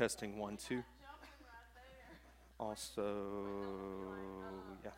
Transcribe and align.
testing 0.00 0.38
one, 0.38 0.56
two. 0.56 0.82
Also, 2.58 3.02
yeah. 4.82 4.92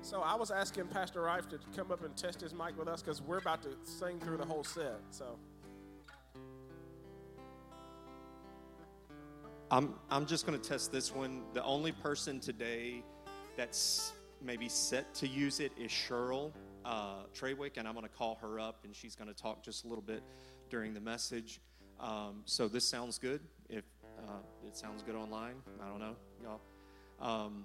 So 0.00 0.20
I 0.22 0.34
was 0.34 0.50
asking 0.50 0.88
Pastor 0.88 1.20
Rife 1.20 1.48
to 1.50 1.60
come 1.76 1.92
up 1.92 2.02
and 2.04 2.16
test 2.16 2.40
his 2.40 2.52
mic 2.52 2.76
with 2.76 2.88
us 2.88 3.00
because 3.00 3.22
we're 3.22 3.38
about 3.38 3.62
to 3.62 3.68
sing 3.84 4.18
through 4.18 4.38
the 4.38 4.44
whole 4.44 4.64
set. 4.64 4.98
So 5.10 5.38
I'm, 9.70 9.94
I'm 10.10 10.26
just 10.26 10.44
going 10.44 10.60
to 10.60 10.68
test 10.68 10.90
this 10.90 11.14
one. 11.14 11.42
The 11.52 11.62
only 11.62 11.92
person 11.92 12.40
today 12.40 13.04
that's 13.56 14.14
maybe 14.44 14.68
set 14.68 15.14
to 15.14 15.28
use 15.28 15.60
it 15.60 15.70
is 15.78 15.92
Cheryl 15.92 16.50
uh, 16.84 17.24
Treywick, 17.34 17.76
and 17.76 17.86
I'm 17.86 17.94
going 17.94 18.06
to 18.06 18.12
call 18.12 18.38
her 18.40 18.58
up, 18.60 18.84
and 18.84 18.94
she's 18.94 19.14
going 19.14 19.28
to 19.28 19.34
talk 19.34 19.62
just 19.62 19.84
a 19.84 19.88
little 19.88 20.02
bit 20.02 20.22
during 20.70 20.94
the 20.94 21.00
message. 21.00 21.60
Um, 22.00 22.42
so 22.44 22.68
this 22.68 22.86
sounds 22.86 23.18
good. 23.18 23.40
If 23.68 23.84
uh, 24.18 24.40
it 24.66 24.76
sounds 24.76 25.02
good 25.02 25.14
online, 25.14 25.54
I 25.82 25.88
don't 25.88 26.00
know, 26.00 26.16
y'all. 26.42 26.60
Um, 27.20 27.64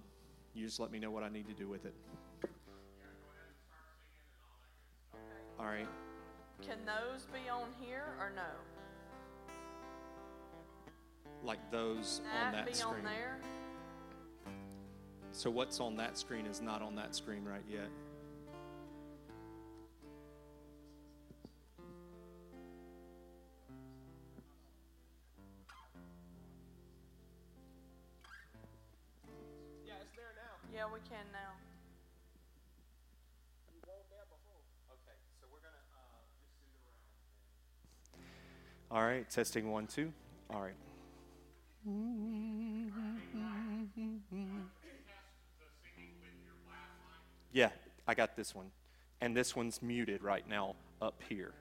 you 0.54 0.66
just 0.66 0.80
let 0.80 0.92
me 0.92 1.00
know 1.00 1.12
what 1.12 1.24
I 1.24 1.30
need 1.30 1.48
to 1.48 1.54
do 1.54 1.68
with 1.68 1.86
it. 1.86 1.96
All 5.60 5.66
right. 5.66 5.88
Can 6.62 6.78
those 6.86 7.26
be 7.26 7.50
on 7.50 7.70
here 7.80 8.04
or 8.20 8.32
no? 8.36 8.42
Like 11.44 11.72
those 11.72 12.22
on 12.26 12.52
That 12.52 12.66
that 12.66 12.66
be 12.66 12.82
on 12.82 12.90
screen. 12.94 13.04
there? 13.04 13.40
So 15.32 15.50
what's 15.52 15.80
on 15.80 15.96
that 15.98 16.18
screen 16.18 16.46
is 16.46 16.62
not 16.62 16.82
on 16.82 16.96
that 16.96 17.16
screen 17.16 17.44
right 17.44 17.64
yet. 17.70 17.90
Yeah, 30.74 30.86
we 30.94 31.00
can 31.10 31.26
now. 31.32 31.54
All 38.90 39.02
right, 39.02 39.30
testing 39.30 39.70
one, 39.70 39.86
two. 39.86 40.14
All 40.54 40.62
right. 40.62 40.76
Yeah, 47.52 47.70
I 48.08 48.14
got 48.14 48.38
this 48.38 48.56
one, 48.56 48.72
and 49.20 49.36
this 49.36 49.56
one's 49.56 49.82
muted 49.82 50.24
right 50.24 50.48
now 50.48 50.76
up 51.02 51.22
here. 51.28 51.54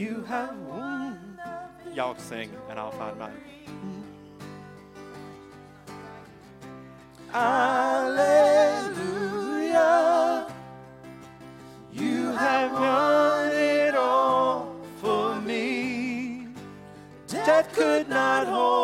You 0.00 0.24
have 0.28 0.56
won. 0.60 1.38
Y'all 1.94 2.16
sing, 2.16 2.50
and 2.70 2.78
I'll 2.78 2.90
find 2.92 3.18
mine. 3.18 3.36
Hallelujah. 7.30 8.16
You 11.92 12.32
have 12.32 12.72
won 12.72 13.52
it 13.52 13.94
all 13.94 14.74
for 15.02 15.38
me. 15.42 16.46
Death 17.26 17.70
could 17.74 18.08
not 18.08 18.46
hold 18.46 18.79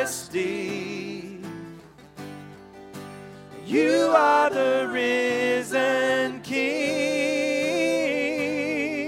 majesty. 0.00 1.38
You 3.66 4.12
are 4.16 4.48
the 4.50 4.88
risen 4.90 6.40
King. 6.40 6.64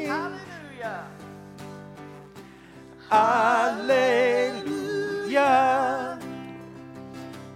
Hallelujah. 0.07 1.07
Hallelujah. 3.09 3.89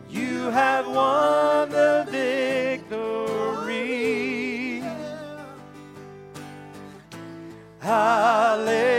You 0.08 0.50
have 0.50 0.86
won 0.86 1.68
the 1.68 2.06
victory. 2.10 2.96
Hallelujah. 7.80 8.95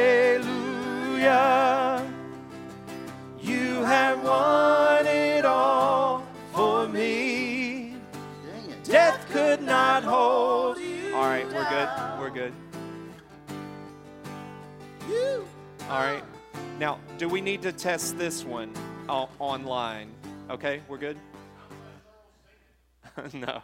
Right, 11.43 11.53
we're 11.53 11.69
good. 11.69 11.89
We're 12.19 12.29
good. 12.29 12.53
All 15.89 16.01
right. 16.01 16.23
Now, 16.79 16.99
do 17.17 17.29
we 17.29 17.41
need 17.41 17.61
to 17.61 17.71
test 17.71 18.17
this 18.17 18.43
one 18.43 18.73
o- 19.07 19.29
online? 19.39 20.11
Okay, 20.49 20.81
we're 20.87 20.97
good? 20.97 21.17
no. 23.33 23.61